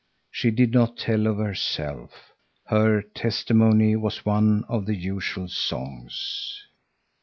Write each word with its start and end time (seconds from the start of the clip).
She 0.31 0.49
did 0.49 0.71
not 0.73 0.97
tell 0.97 1.27
of 1.27 1.37
herself. 1.37 2.31
Her 2.65 3.03
testimony 3.03 3.95
was 3.95 4.25
one 4.25 4.63
of 4.67 4.87
the 4.87 4.95
usual 4.95 5.47
songs. 5.47 6.59